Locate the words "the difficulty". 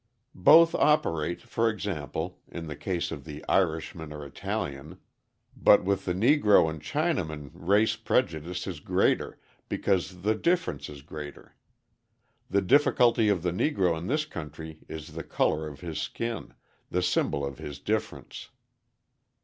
12.49-13.29